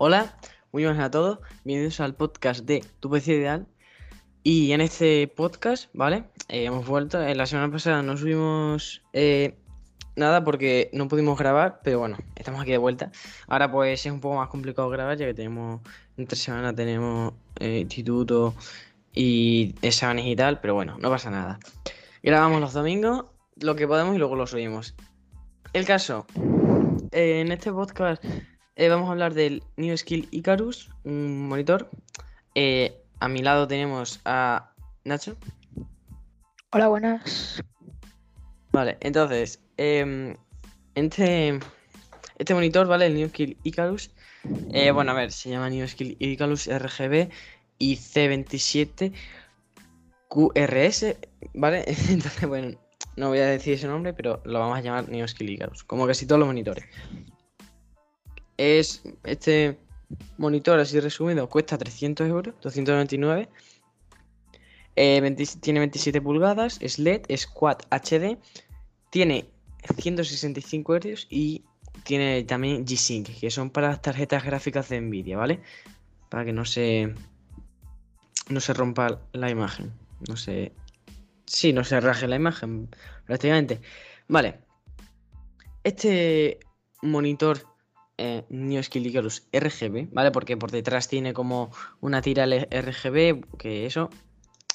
[0.00, 0.38] Hola,
[0.70, 1.40] muy buenas a todos.
[1.64, 3.66] Bienvenidos al podcast de Tu PC Ideal.
[4.44, 6.22] Y en este podcast, ¿vale?
[6.48, 7.20] Eh, hemos vuelto.
[7.20, 9.58] En la semana pasada no subimos eh,
[10.14, 13.10] nada porque no pudimos grabar, pero bueno, estamos aquí de vuelta.
[13.48, 15.80] Ahora pues es un poco más complicado grabar ya que tenemos,
[16.16, 18.54] entre semana tenemos eh, instituto
[19.12, 21.58] y exámenes y tal, pero bueno, no pasa nada.
[22.22, 23.24] Grabamos los domingos,
[23.56, 24.94] lo que podemos y luego lo subimos.
[25.72, 26.24] El caso,
[27.10, 28.22] eh, en este podcast
[28.78, 31.90] eh, vamos a hablar del New Skill Icarus, un monitor.
[32.54, 34.70] Eh, a mi lado tenemos a
[35.04, 35.36] Nacho.
[36.70, 37.60] Hola, buenas.
[38.70, 40.36] Vale, entonces, em,
[40.94, 41.58] este,
[42.38, 43.06] este monitor, ¿vale?
[43.06, 44.12] El New Skill Icarus.
[44.72, 47.30] eh, bueno, a ver, se llama New Skill Icarus RGB
[47.78, 49.12] y C27
[50.28, 51.16] QRS,
[51.52, 51.84] ¿vale?
[52.10, 52.78] Entonces, bueno,
[53.16, 56.06] no voy a decir ese nombre, pero lo vamos a llamar New Skill Icarus, como
[56.06, 56.84] casi todos los monitores.
[58.58, 59.78] Es este
[60.36, 63.48] monitor, así resumido, cuesta 300 euros, 299.
[64.96, 68.36] Eh, 20 tiene 27 pulgadas, es LED, es Quad HD,
[69.10, 69.48] tiene
[69.96, 71.62] 165 Hz y
[72.02, 75.60] tiene también G-Sync, que son para las tarjetas gráficas de Nvidia, ¿vale?
[76.28, 77.14] Para que no se
[78.48, 79.92] no se rompa la imagen,
[80.28, 80.72] no se
[81.46, 82.88] sí, no se raje la imagen
[83.24, 83.80] prácticamente.
[84.26, 84.60] Vale.
[85.84, 86.58] Este
[87.02, 87.64] monitor
[88.18, 90.30] eh, New RGB, ¿vale?
[90.32, 94.10] Porque por detrás tiene como una tira RGB, que eso,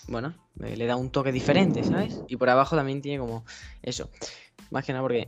[0.08, 2.23] bueno, eh, le da un toque diferente, ¿sabes?
[2.27, 3.45] Y por abajo también tiene como
[3.81, 4.09] eso.
[4.72, 5.27] Más que nada porque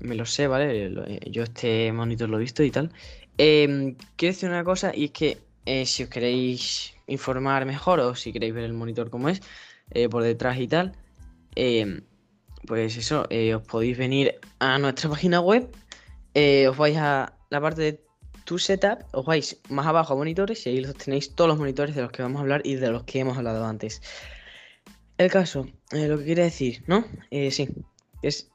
[0.00, 0.86] me lo sé, ¿vale?
[0.86, 2.92] Eh, Yo este monitor lo he visto y tal.
[3.38, 8.14] Em, quiero decir una cosa y es que eh, si os queréis informar mejor o
[8.14, 9.40] si queréis ver el monitor como es,
[10.10, 10.96] por detrás y tal,
[11.54, 12.02] em,
[12.66, 15.68] pues eso, os podéis venir a nuestra página web,
[16.68, 18.04] os vais a la parte de
[18.44, 21.94] tu setup, os vais más abajo a monitores y ahí los tenéis todos los monitores
[21.94, 24.00] de los que vamos a hablar y de los que hemos hablado antes.
[25.18, 27.04] El caso, eh, lo que quiere decir, ¿no?
[27.30, 27.68] Eh, sí,
[28.22, 28.50] es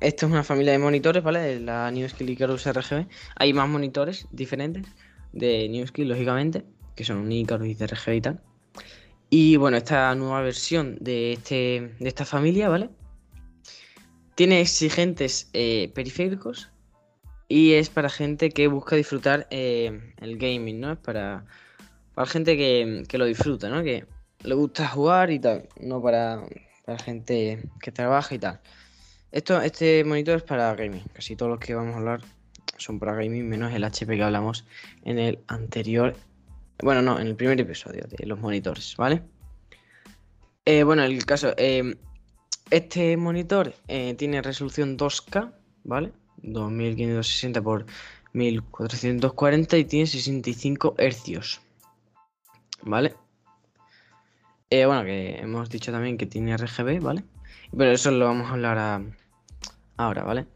[0.00, 1.40] esto es una familia de monitores, ¿vale?
[1.40, 3.06] De la New Skill Icarus RGB.
[3.36, 4.84] Hay más monitores diferentes
[5.32, 6.62] de New Skill, lógicamente,
[6.94, 8.42] que son un Icarus y RGB y tal.
[9.30, 12.90] Y bueno, esta nueva versión de, este, de esta familia, ¿vale?
[14.34, 16.70] Tiene exigentes eh, periféricos
[17.48, 20.92] y es para gente que busca disfrutar eh, el gaming, ¿no?
[20.92, 21.44] Es para,
[22.14, 23.82] para gente que, que lo disfruta, ¿no?
[23.82, 24.04] Que
[24.42, 26.42] le gusta jugar y tal, no para,
[26.84, 28.60] para gente que trabaja y tal.
[29.32, 31.04] Esto, este monitor es para gaming.
[31.12, 32.20] Casi todos los que vamos a hablar
[32.78, 34.64] son para gaming, menos el HP que hablamos
[35.04, 36.14] en el anterior.
[36.82, 39.22] Bueno, no, en el primer episodio de los monitores, ¿vale?
[40.64, 41.54] Eh, bueno, el caso.
[41.56, 41.96] eh,
[42.70, 43.72] este monitor
[44.16, 45.52] tiene resolución 2K,
[45.84, 46.12] ¿vale?
[46.42, 47.86] 2560 por
[48.32, 51.60] 1440 y tiene 65 hercios,
[52.82, 53.14] ¿vale?
[54.70, 57.24] Eh, bueno, que hemos dicho también que tiene RGB, ¿vale?
[57.76, 59.02] Pero eso lo vamos a hablar
[59.96, 60.46] ahora, ¿vale?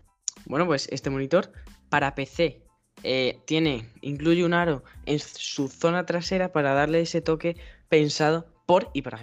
[0.47, 1.53] Bueno, pues este monitor
[1.89, 2.63] para PC
[3.03, 7.57] eh, tiene, incluye un aro en su zona trasera para darle ese toque
[7.89, 9.19] pensado por y para.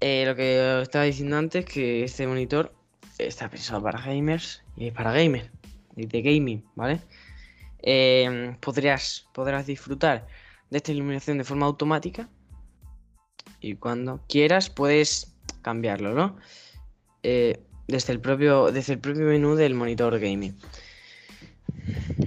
[0.00, 2.74] Eh, lo que estaba diciendo antes, que este monitor
[3.18, 5.50] está pensado para gamers y para gamers,
[5.96, 7.00] y de gaming, ¿vale?
[7.82, 10.26] Eh, podrás, podrás disfrutar
[10.70, 12.28] de esta iluminación de forma automática
[13.60, 16.36] y cuando quieras puedes cambiarlo, ¿no?
[17.22, 20.56] Eh, desde, el propio, desde el propio menú del monitor gaming.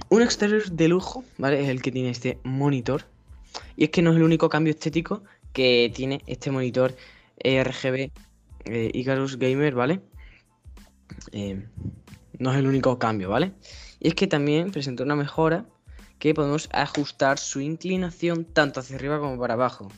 [0.08, 1.62] Un exterior de lujo, ¿vale?
[1.62, 3.04] Es el que tiene este monitor.
[3.76, 6.94] Y es que no es el único cambio estético que tiene este monitor
[7.38, 8.10] eh, RGB
[8.66, 10.00] eh, Icarus Gamer, ¿vale?
[11.32, 11.68] Eh,
[12.38, 13.52] no es el único cambio, ¿vale?
[14.00, 15.66] Y es que también presenta una mejora
[16.18, 19.90] que podemos ajustar su inclinación tanto hacia arriba como para abajo,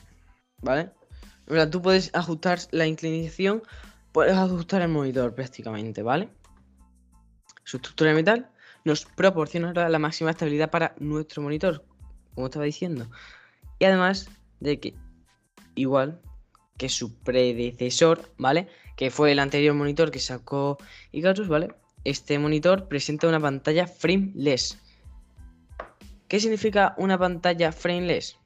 [0.63, 0.91] ¿vale?
[1.49, 3.63] O sea, tú puedes ajustar la inclinación,
[4.13, 6.29] puedes ajustar el monitor prácticamente, ¿vale?
[7.65, 8.51] Su estructura de metal
[8.85, 11.85] nos proporcionará la máxima estabilidad para nuestro monitor,
[12.35, 13.09] como estaba diciendo.
[13.79, 14.29] Y además
[14.61, 14.95] de que,
[15.75, 16.21] igual
[16.77, 18.69] que su predecesor, ¿vale?
[18.99, 20.77] Que fue el anterior monitor que sacó
[21.13, 21.69] Icarus, ¿vale?
[22.03, 24.77] Este monitor presenta una pantalla frameless.
[26.27, 28.37] ¿Qué significa una pantalla frameless?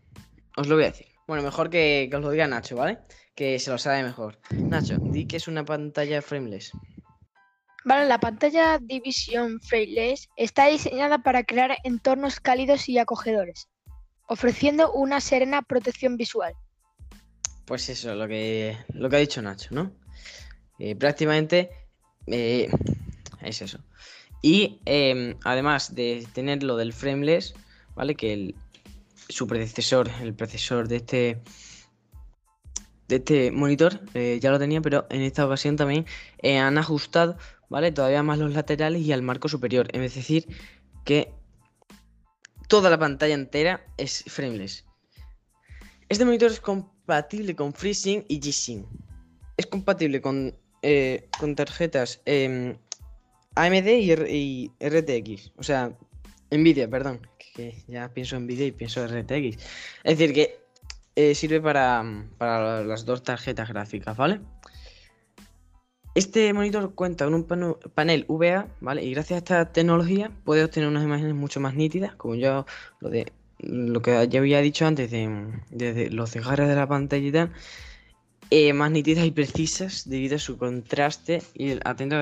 [0.59, 1.07] Os lo voy a decir.
[1.27, 2.99] Bueno, mejor que, que os lo diga Nacho, ¿vale?
[3.35, 4.39] Que se lo sabe mejor.
[4.51, 6.73] Nacho, di que es una pantalla frameless.
[7.87, 13.69] Vale, la pantalla Division Frameless está diseñada para crear entornos cálidos y acogedores,
[14.29, 16.53] ofreciendo una serena protección visual.
[17.65, 20.02] Pues eso, lo que, lo que ha dicho Nacho, ¿no?
[20.85, 21.71] Eh, prácticamente
[22.27, 22.69] eh,
[23.41, 23.79] es eso.
[24.43, 27.55] Y eh, además de tener lo del frameless,
[27.95, 28.17] ¿vale?
[28.17, 28.57] Que
[29.29, 31.43] su predecesor, el predecesor de este
[33.07, 36.05] de este monitor eh, ya lo tenía, pero en esta ocasión también
[36.43, 37.37] han ajustado,
[37.69, 37.93] ¿vale?
[37.93, 39.87] Todavía más los laterales y al marco superior.
[39.93, 40.49] Es decir,
[41.05, 41.33] que
[42.67, 44.85] toda la pantalla entera es frameless.
[46.09, 48.85] Este monitor es compatible con FreeSync y G-Sync.
[49.57, 52.77] Es compatible con, eh, con tarjetas em,
[53.55, 53.87] AMD
[54.29, 55.53] y, RTX.
[55.57, 55.93] O sea,
[56.51, 57.27] Nvidia, perdón.
[57.55, 59.63] Que ya pienso en Nvidia y pienso en RTX.
[60.05, 60.59] Es decir, que
[61.17, 62.05] eh, sirve para,
[62.39, 64.41] para, las dos tarjetas gráficas, ¿vale?
[66.15, 67.45] Este monitor cuenta con un
[67.95, 69.03] panel VA, ¿vale?
[69.03, 72.67] Y gracias a esta tecnología puede obtener unas imágenes mucho más nítidas, como yo
[73.01, 73.33] lo de
[73.63, 77.53] lo que ya había dicho antes de, los cejares de la pantalla y tal,
[78.55, 82.17] eh, más nítidas y precisas debido a su contraste y el, atento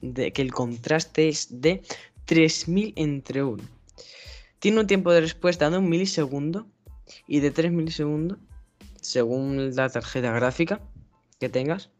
[0.00, 1.80] de que el contraste es de
[2.24, 3.62] 3000 entre 1.
[4.58, 6.66] Tiene un tiempo de respuesta de un milisegundo
[7.28, 8.38] y de 3 milisegundos
[9.00, 10.80] según la tarjeta gráfica
[11.38, 11.90] que tengas,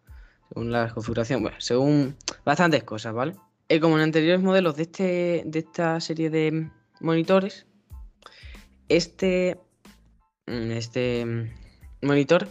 [0.48, 3.36] según la configuración, según bastantes cosas, ¿vale?
[3.68, 7.66] Eh, como en anteriores modelos de, este, de esta serie de monitores,
[8.88, 9.60] este,
[10.48, 11.50] mm, este mm,
[12.04, 12.48] monitor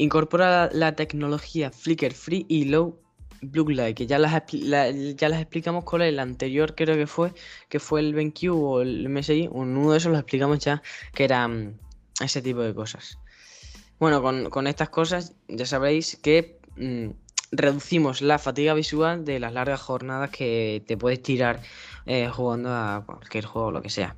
[0.00, 2.98] incorpora la, tecnología Flicker Free y Low
[3.42, 7.32] Blue Light, que ya las, ya las explicamos con el anterior, creo que fue,
[7.68, 10.82] que fue el BenQ o el MSI, uno de esos los explicamos ya,
[11.14, 11.78] que era mm,
[12.22, 13.18] ese tipo de cosas.
[13.98, 16.58] Bueno, con, estas cosas ya sabréis que
[17.52, 21.60] reducimos la fatiga visual de las largas jornadas que te puedes tirar
[22.06, 24.16] eh, jugando a cualquier juego o lo que sea.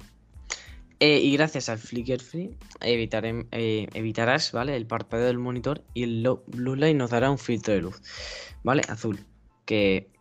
[1.05, 4.77] Eh, y gracias al Flicker Free eh, evitarás ¿vale?
[4.77, 8.01] el parpadeo del monitor y el Blue Light nos dará un filtro de luz,
[8.63, 8.83] ¿vale?
[8.89, 9.19] Azul,
[9.67, 10.13] que,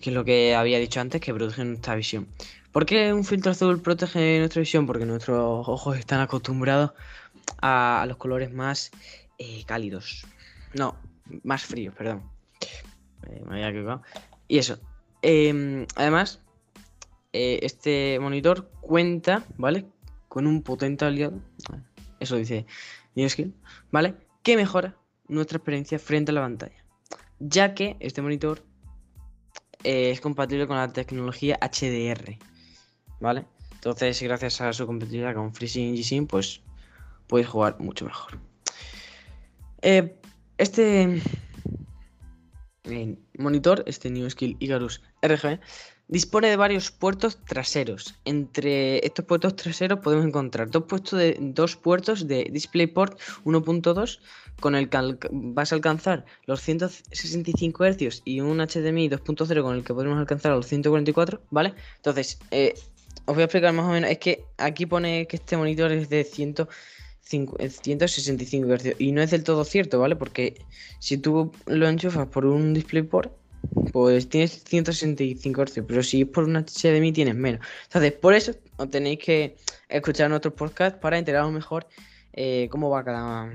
[0.00, 2.28] es lo que había dicho antes, que protege nuestra visión.
[2.70, 4.86] ¿Por qué un filtro azul protege nuestra visión?
[4.86, 6.92] Porque nuestros ojos están acostumbrados
[7.60, 8.92] a, los colores más
[9.38, 10.24] eh, cálidos.
[10.72, 10.94] No,
[11.42, 12.22] más fríos, perdón.
[13.44, 14.02] me había equivocado.
[14.46, 14.78] Y eso.
[15.20, 16.40] Em, además,
[17.32, 19.84] este monitor cuenta, ¿vale?
[20.28, 21.40] Con un potente aliado,
[22.20, 22.66] eso dice
[23.14, 23.54] NewSkill,
[23.90, 24.14] ¿vale?
[24.42, 24.96] Que mejora
[25.28, 26.84] nuestra experiencia frente a la pantalla,
[27.38, 28.62] ya que este monitor
[29.84, 32.38] eh, es compatible con la tecnología HDR,
[33.20, 33.46] ¿vale?
[33.74, 36.62] Entonces, gracias a su compatibilidad con FreeSync y G-Sync, pues
[37.28, 38.38] puedes jugar mucho mejor.
[39.82, 40.18] Eh,
[40.56, 41.22] este
[42.84, 45.60] eh, monitor, este NewSkill Icarus RGB,
[46.10, 48.14] Dispone de varios puertos traseros.
[48.24, 54.18] Entre estos puertos traseros podemos encontrar dos, puestos de, dos puertos de DisplayPort 1.2
[54.58, 59.84] con el que vas a alcanzar los 165 Hz y un HDMI 2.0 con el
[59.84, 61.74] que podemos alcanzar los 144, ¿vale?
[61.96, 62.72] Entonces, eh,
[63.26, 64.10] os voy a explicar más o menos.
[64.10, 69.44] Es que aquí pone que este monitor es de 165 Hz y no es del
[69.44, 70.16] todo cierto, ¿vale?
[70.16, 70.54] Porque
[71.00, 73.30] si tú lo enchufas por un DisplayPort
[73.92, 77.66] pues tienes 165 Hz, pero si es por una HDMI tienes menos.
[77.84, 79.56] Entonces, por eso os tenéis que
[79.88, 81.86] escuchar nuestros podcast para enteraros mejor
[82.32, 83.50] eh, cómo va cada,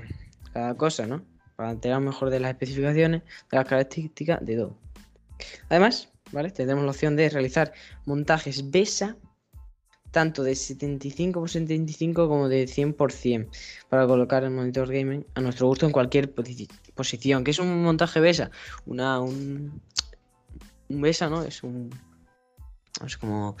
[0.52, 1.24] cada cosa, ¿no?
[1.56, 4.76] Para enteraros mejor de las especificaciones, de las características, de todo.
[5.68, 6.50] Además, ¿vale?
[6.50, 7.72] Tendremos la opción de realizar
[8.04, 9.16] montajes BESA
[10.14, 13.48] tanto de 75 x 75 como de 100%
[13.88, 17.42] para colocar el monitor gaming a nuestro gusto en cualquier posición.
[17.42, 18.52] que es un montaje BESA?
[18.86, 19.82] Una, un,
[20.88, 21.42] un BESA, ¿no?
[21.42, 21.90] Es un...
[23.04, 23.56] Es como...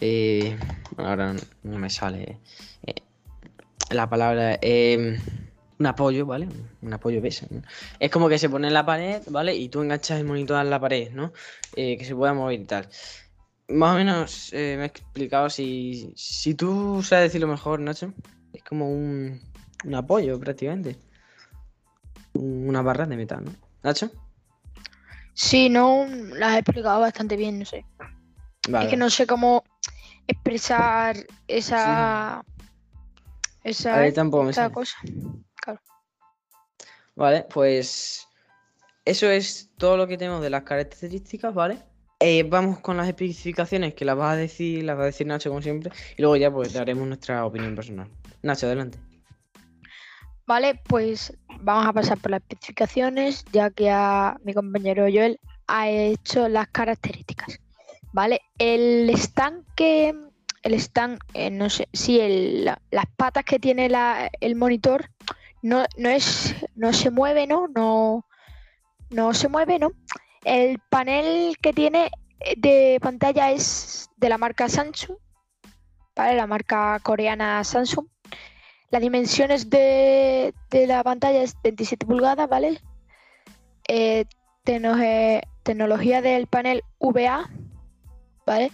[0.00, 0.58] Eh,
[0.96, 2.40] ahora no me sale
[2.86, 3.02] eh,
[3.90, 4.58] la palabra...
[4.62, 5.18] Em,
[5.78, 6.46] un apoyo, ¿vale?
[6.82, 7.46] Un apoyo BESA.
[7.98, 9.56] Es como que se pone en la pared, ¿vale?
[9.56, 11.32] Y tú enganchas el monitor en la pared, ¿no?
[11.74, 12.88] Eh, que se pueda mover y tal.
[13.68, 18.12] Más o menos me he explicado si, si tú sabes decirlo mejor, Nacho.
[18.52, 19.40] Es como un,
[19.84, 20.96] un apoyo prácticamente.
[22.34, 23.52] Una barra de metal, ¿no?
[23.82, 24.10] Nacho.
[25.40, 27.86] Sí, no, las he explicado bastante bien, no sé.
[28.78, 29.64] Es que no sé cómo
[30.28, 31.16] expresar
[31.48, 32.44] esa.
[33.64, 34.98] Esa, esa cosa.
[35.56, 35.80] Claro.
[37.16, 38.28] Vale, pues.
[39.06, 41.78] Eso es todo lo que tenemos de las características, ¿vale?
[42.20, 45.48] Eh, vamos con las especificaciones que las va a decir, las va a decir Nacho
[45.48, 48.10] como siempre, y luego ya pues daremos nuestra opinión personal.
[48.42, 48.98] Nacho, adelante.
[50.46, 55.88] Vale, pues vamos a pasar por las especificaciones, ya que a mi compañero Joel ha
[55.88, 57.60] hecho las características.
[58.12, 60.14] Vale, el stand que,
[60.62, 62.18] el stand, eh, no sé, si
[62.64, 63.88] las patas que tiene
[64.40, 65.10] el monitor
[65.62, 67.68] no, no, es, no se mueve, ¿no?
[67.68, 68.26] No,
[69.10, 69.92] no se mueve, ¿no?
[70.44, 72.10] El panel que tiene
[72.56, 75.18] de pantalla es de la marca Samsung,
[76.16, 76.34] ¿vale?
[76.34, 78.06] La marca coreana Samsung.
[78.90, 82.80] Las dimensiones de, de la pantalla es 27 pulgadas, ¿vale?
[83.88, 84.24] Eh,
[84.64, 87.50] tecnología del panel VA,
[88.46, 88.70] ¿vale?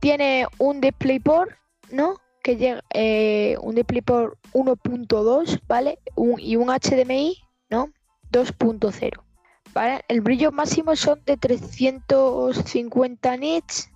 [0.00, 1.52] Tiene un DisplayPort,
[1.90, 2.16] ¿no?
[2.42, 5.98] Que llega eh, un DisplayPort 1.2, ¿vale?
[6.38, 7.38] y un HDMI,
[7.70, 7.90] ¿no?
[8.30, 9.22] 2.0,
[9.72, 10.04] ¿vale?
[10.08, 13.90] El brillo máximo son de 350 nits,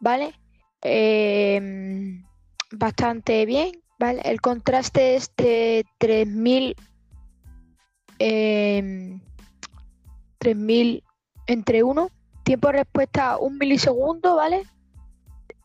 [0.00, 0.34] ¿vale?
[0.82, 2.24] Em,
[2.70, 6.76] bastante bien, El contraste es de 3000
[10.38, 11.04] 3000
[11.46, 12.08] entre 1.
[12.42, 14.64] Tiempo de respuesta un milisegundo, ¿vale?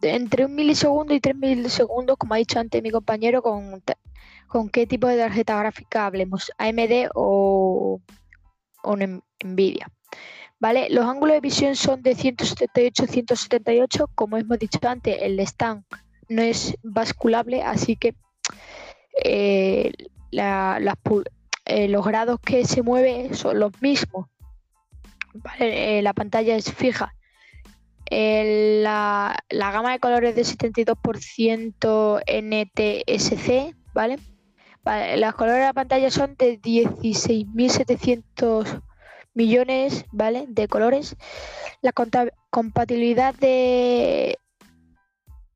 [0.01, 3.83] Entre un milisegundo y 3 milisegundos, como ha dicho antes mi compañero, con,
[4.47, 7.99] con qué tipo de tarjeta gráfica hablemos, AMD o,
[8.83, 8.95] o
[9.43, 9.87] Nvidia.
[10.59, 10.89] ¿Vale?
[10.91, 15.83] Los ángulos de visión son de 178-178, como hemos dicho antes, el stand
[16.29, 18.15] no es basculable, así que
[19.23, 19.93] eh,
[20.31, 24.27] eh, los grados que se mueve son los mismos.
[25.59, 27.13] Eh, la pantalla es fija.
[28.09, 34.17] la, gama de colores de 72% NTSC, ¿vale?
[35.17, 38.81] Los colores de la pantalla son de 16.700
[39.33, 40.45] millones, ¿vale?
[40.47, 41.17] De colores.
[41.81, 41.91] La
[42.49, 44.39] compatibilidad de,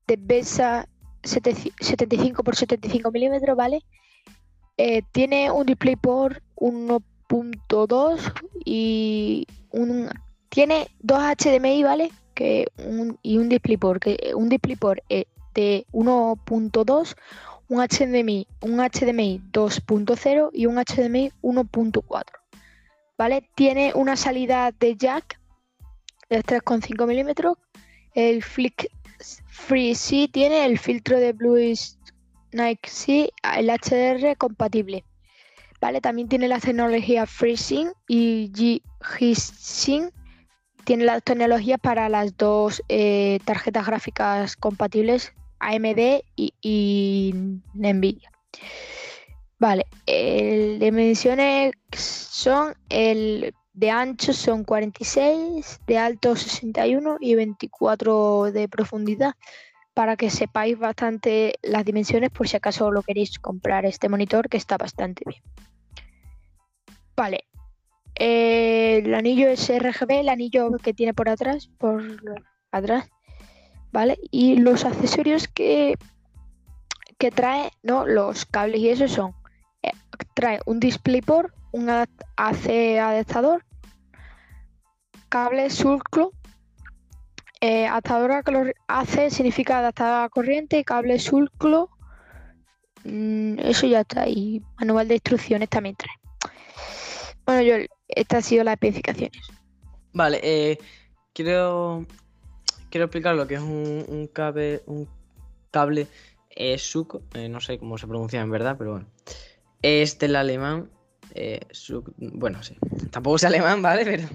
[0.07, 0.89] de BESA
[1.23, 3.83] 75 x 75 milímetros, ¿vale?
[4.77, 8.33] Eh, tiene un display por 1.2
[8.65, 10.09] y un,
[10.49, 12.11] tiene dos HDMI, ¿vale?
[12.33, 12.67] Que
[13.21, 17.15] y un DisplayPort, que un DisplayPort eh, de 1.2,
[17.69, 22.23] un HDMI, un HDMI 2.0 y un HDMI 1.4.
[23.17, 23.49] ¿Vale?
[23.55, 25.39] Tiene una salida de jack
[26.29, 27.57] de 3,5 milímetros.
[28.13, 28.89] El Flick
[29.47, 31.73] Free C tiene el filtro de Blue
[32.53, 35.05] Nike C, el HDR compatible.
[35.81, 35.99] ¿vale?
[35.99, 38.51] También tiene la tecnología FreeSync y
[38.99, 40.13] G-Sync.
[40.85, 47.33] Tiene las tecnologías para las dos eh, tarjetas gráficas compatibles AMD y,
[47.73, 48.31] NVIDIA.
[49.59, 58.67] Vale, el dimensiones son el de ancho son 46, de alto 61 y 24 de
[58.67, 59.35] profundidad
[59.93, 64.57] para que sepáis bastante las dimensiones por si acaso lo queréis comprar este monitor que
[64.57, 65.43] está bastante bien.
[67.15, 67.45] Vale.
[68.15, 72.03] Eh, el anillo es RGB, el anillo que tiene por atrás, por
[72.71, 73.09] atrás,
[73.91, 74.17] ¿vale?
[74.31, 75.95] Y los accesorios que,
[77.17, 78.05] que trae, ¿no?
[78.05, 79.33] Los cables y eso son,
[79.81, 79.91] eh,
[80.35, 83.63] trae un DisplayPort, un AC adaptador,
[85.29, 86.31] cable sulcro,
[87.61, 91.89] eh, adaptador AC significa adaptador a corriente, cable sulcro,
[93.03, 96.15] mm, eso ya está, y manual de instrucciones también trae.
[97.45, 97.75] Bueno, yo,
[98.07, 99.41] estas han sido las especificaciones.
[100.13, 100.77] Vale, eh,
[101.33, 102.05] quiero,
[102.89, 105.07] quiero explicar lo que es un, cable, un
[105.71, 106.07] cable
[106.49, 109.07] eh, SUC, eh, no sé cómo se pronuncia en verdad, pero bueno.
[109.81, 110.89] Es del alemán,
[111.35, 111.59] eh,
[112.17, 112.77] bueno, sí,
[113.11, 114.05] tampoco es alemán, ¿vale?
[114.05, 114.27] Pero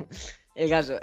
[0.55, 0.99] el caso,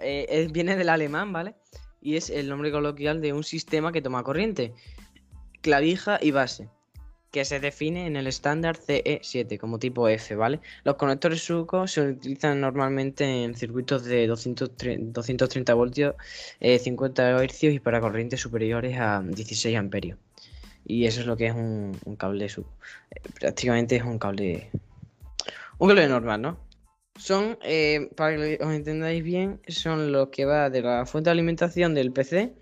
[0.51, 1.55] viene del alemán, ¿vale?
[2.01, 4.73] Y es el nombre coloquial de un sistema que toma corriente,
[5.61, 6.69] clavija y base
[7.33, 10.59] que se define en el estándar CE7 como tipo F, ¿vale?
[10.83, 16.13] Los conectores SUCO se utilizan normalmente en circuitos de 230, voltios,
[16.61, 20.19] 50 Hz y para corrientes superiores a 16 amperios.
[20.85, 22.69] Y eso es lo que es un, cable SUCO.
[23.09, 24.69] Eh, prácticamente es un cable.
[25.77, 26.59] Un cable normal, ¿no?
[27.15, 31.31] Son, eh, para que os entendáis bien, son los que va de la fuente de
[31.31, 32.55] alimentación del PC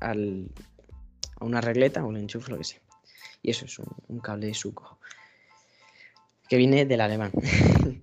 [0.00, 0.50] al,
[1.38, 2.80] a una regleta un enchufe, lo que sea.
[3.42, 4.98] Y eso es un, cable de suco.
[6.48, 7.32] Que viene del alemán.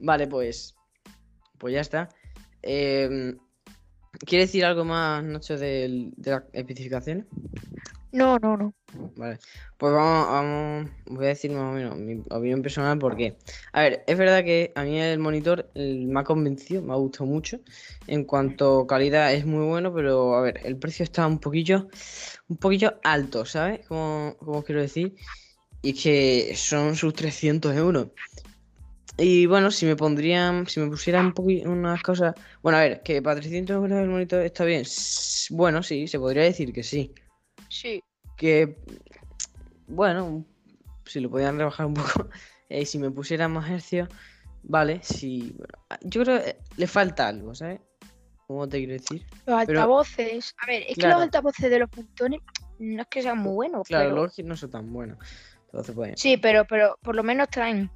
[0.00, 0.74] vale, pues.
[1.58, 2.08] Pues ya está.
[2.62, 3.34] Eh,
[4.26, 7.26] ¿Quiere decir algo más, Nacho, de, de las especificaciones?
[8.10, 8.74] No, no, no.
[9.16, 9.38] Vale.
[9.76, 13.36] Pues vamos, vamos, voy a decir más o menos mi opinión personal porque,
[13.72, 17.26] a ver, es verdad que a mí el monitor me ha convencido, me ha gustado
[17.26, 17.60] mucho.
[18.06, 21.88] En cuanto calidad es muy bueno, pero a ver, el precio está un poquillo,
[22.48, 23.86] un poquillo alto, ¿sabes?
[23.86, 25.14] Como, como quiero decir.
[25.82, 28.08] Y que son sus 300 euros.
[29.16, 32.34] Y bueno, si me pondrían, si me pusieran un poquito unas cosas.
[32.62, 34.84] Bueno, a ver, que para 300 euros el monitor está bien.
[35.50, 37.12] Bueno, sí, se podría decir que sí.
[37.68, 38.02] Sí.
[38.36, 38.76] Que,
[39.86, 40.44] bueno,
[41.04, 42.28] si lo podían rebajar un poco,
[42.68, 44.08] eh, si me pusieran más hercios,
[44.62, 45.56] vale, sí.
[46.02, 47.80] yo creo que le falta algo, ¿sabes?
[48.46, 49.26] ¿Cómo te quiero decir?
[49.44, 50.54] Los altavoces.
[50.62, 52.40] A ver, es que los altavoces de los montones
[52.78, 53.86] no es que sean muy buenos.
[53.86, 54.22] Claro, pero...
[54.22, 55.18] los no son tan buenos.
[55.66, 56.14] Entonces, pues.
[56.18, 57.90] Sí, pero, pero por lo menos traen.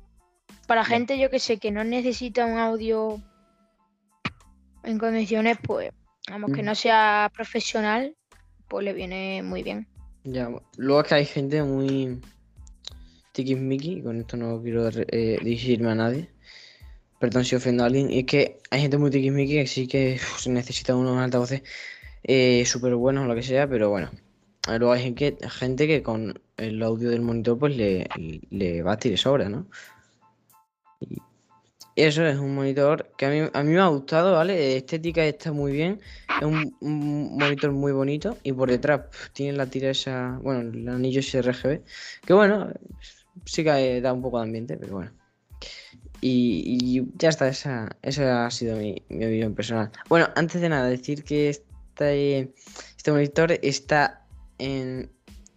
[0.66, 3.18] Para gente, yo que sé, que no necesita un audio
[4.84, 5.90] en condiciones, pues,
[6.28, 6.66] vamos, que Mm.
[6.66, 8.14] no sea profesional,
[8.72, 9.86] pues le viene muy bien.
[10.24, 10.48] Ya,
[10.78, 12.18] luego que hay gente muy
[13.32, 16.30] tiquismiqui, y con esto no quiero eh, dirigirme a nadie.
[17.20, 18.10] Perdón si ofendo a alguien.
[18.10, 21.62] Y es que hay gente muy tiquismiqui que sí que se necesita unos altavoces
[22.22, 24.10] eh, súper buenos o lo que sea, pero bueno.
[24.66, 28.08] Luego hay gente, gente que con el audio del monitor pues le,
[28.48, 29.66] le basta y le sobra, ¿no?
[31.94, 34.76] Y eso es un monitor que a mí, a mí me ha gustado, ¿vale?
[34.78, 36.00] Estética está muy bien.
[36.42, 36.48] Es
[36.80, 38.36] un, monitor muy bonito.
[38.42, 40.40] Y por detrás tiene la tira esa.
[40.42, 41.82] Bueno, el anillo ese RGB.
[42.26, 42.72] Que bueno,
[43.44, 45.12] sí que da un poco de ambiente, pero bueno.
[46.20, 49.90] Y, y ya está, esa, esa ha sido mi, mi opinión personal.
[50.08, 52.52] Bueno, antes de nada, decir que este,
[52.96, 54.26] este monitor está
[54.58, 55.12] en,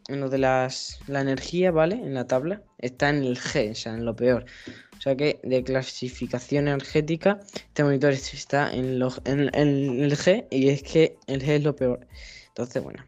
[0.07, 1.95] en lo de las, la energía, ¿vale?
[1.95, 2.62] En la tabla.
[2.77, 4.45] Está en el G, o sea, en lo peor.
[4.97, 10.69] O sea que de clasificación energética, este monitor está en, lo- en- el G y
[10.69, 12.07] es que el G es lo peor.
[12.47, 13.03] Entonces, bueno,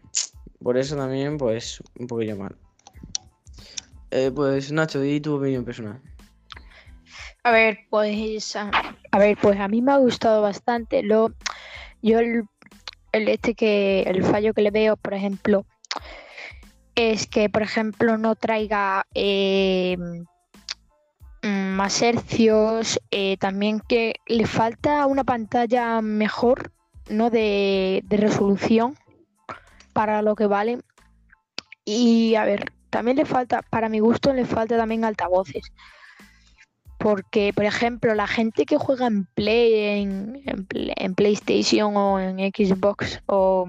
[0.62, 2.56] por eso también, pues, un poquillo mal.
[4.12, 6.02] Eh, pues, Nacho, di tu opinión personal.
[7.44, 8.72] A ver, pues a,
[9.18, 11.02] ver, pues a mí me ha gustado bastante.
[11.04, 11.32] Lo,
[12.02, 12.44] yo el
[13.14, 15.66] este que el fallo que le veo, por ejemplo,
[16.98, 19.98] es que, por ejemplo, no traiga eh,
[21.44, 26.72] más hercios, eh, también que le falta una pantalla mejor,
[27.08, 27.30] ¿no?
[27.30, 28.98] De, resolución
[29.94, 30.80] para lo que vale.
[31.86, 35.72] Y a ver, también le falta, para mi gusto, le falta también altavoces.
[36.98, 40.42] Porque, por ejemplo, la gente que juega en Play, en,
[40.74, 43.68] en PlayStation o en Xbox o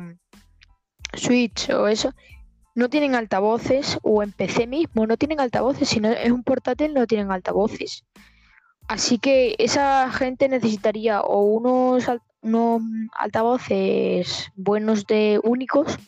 [1.12, 2.14] Switch o eso,
[2.78, 6.95] no tienen altavoces, o en PC mismo no tienen altavoces, si no es un portátil
[6.95, 8.04] no tienen altavoces.
[8.86, 12.80] Así que esa gente necesitaría o unos, al- unos
[13.19, 15.99] altavoces buenos de únicos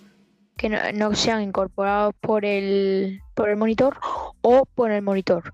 [0.56, 3.98] que no, no sean incorporados por el, por el monitor
[4.40, 5.52] o por el monitor.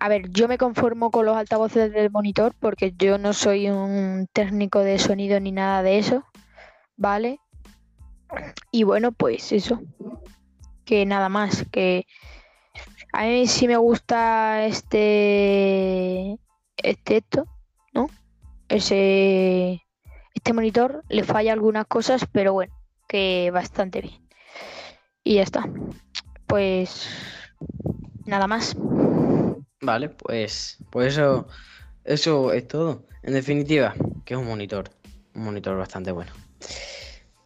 [0.00, 4.26] A ver, yo me conformo con los altavoces del monitor porque yo no soy un
[4.32, 6.24] técnico de sonido ni nada de eso,
[6.96, 7.38] ¿vale?
[8.70, 9.80] Y bueno, pues eso.
[10.84, 12.06] Que nada más, que
[13.12, 16.38] a mí sí me gusta este
[16.76, 17.44] este esto,
[17.92, 18.08] ¿no?
[18.68, 19.82] Ese
[20.34, 22.74] este monitor le falla algunas cosas, pero bueno,
[23.08, 24.28] que bastante bien.
[25.24, 25.68] Y ya está.
[26.46, 27.08] Pues
[28.26, 28.76] nada más.
[29.82, 31.46] Vale, pues, pues eso,
[32.04, 33.06] eso es todo.
[33.22, 34.90] En definitiva, que es un monitor,
[35.34, 36.32] un monitor bastante bueno.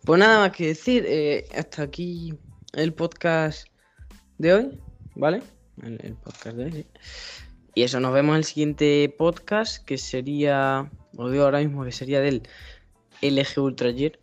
[0.04, 2.34] Pues nada más que decir, eh, hasta aquí
[2.72, 3.68] el podcast
[4.38, 4.80] de hoy,
[5.14, 5.42] ¿vale?
[5.82, 6.86] El, podcast de hoy.
[7.74, 11.92] Y eso, nos vemos en el siguiente podcast, que sería, os digo ahora mismo que
[11.92, 12.42] sería del
[13.22, 14.18] LG Ultra Gear,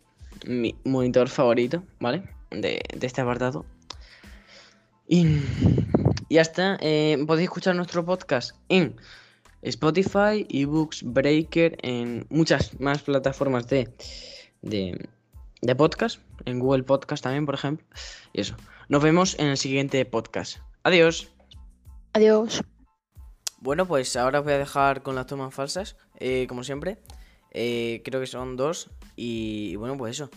[0.46, 2.22] mi monitor favorito, ¿vale?
[2.50, 3.66] De, de este apartado.
[5.08, 5.26] Y
[6.32, 6.78] y ya está.
[6.80, 8.96] eh, podéis escuchar nuestro podcast en
[9.60, 13.90] Spotify, eBooks, Breaker, en muchas más plataformas de,
[14.62, 15.10] de,
[15.62, 16.20] de podcast.
[16.44, 17.86] En Google Podcast también, por ejemplo.
[18.32, 18.56] Y eso.
[18.88, 20.58] Nos vemos en el siguiente podcast.
[20.82, 21.32] Adiós.
[22.12, 22.62] Adiós.
[23.60, 26.98] Bueno, pues ahora os voy a dejar con las tomas falsas, eh, como siempre.
[27.52, 28.90] Eh, creo que son dos.
[29.14, 30.30] Y bueno, pues eso.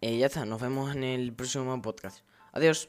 [0.00, 0.46] Eh, ya está.
[0.46, 2.24] Nos vemos en el próximo podcast.
[2.52, 2.88] Adiós.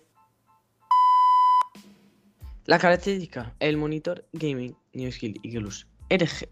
[2.65, 5.86] Las características, el monitor gaming, New Skill y Plus.
[6.10, 6.48] RG.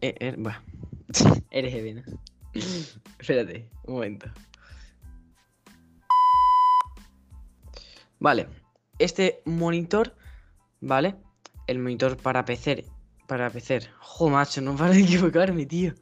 [1.52, 2.04] RGB, ¿no?
[3.18, 4.30] Espérate, un momento.
[8.22, 8.48] Vale,
[9.00, 10.16] este monitor,
[10.80, 11.16] ¿vale?
[11.66, 12.86] El monitor para PC,
[13.28, 13.90] para PC.
[13.98, 15.96] Joder, macho, no para de equivocarme, tío.